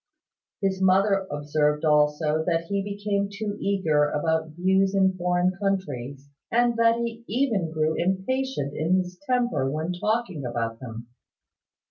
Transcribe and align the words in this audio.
His 0.61 0.81
mother 0.81 1.27
observed 1.29 1.85
also 1.85 2.43
that 2.45 2.63
he 2.69 2.81
became 2.81 3.29
too 3.31 3.55
eager 3.59 4.05
about 4.05 4.49
views 4.57 4.95
in 4.95 5.13
foreign 5.15 5.51
countries, 5.61 6.27
and 6.51 6.75
that 6.77 6.95
he 6.95 7.23
even 7.27 7.69
grew 7.71 7.93
impatient 7.93 8.73
in 8.75 8.95
his 8.97 9.19
temper 9.29 9.69
when 9.69 9.93
talking 9.93 10.43
about 10.43 10.79
them. 10.79 11.07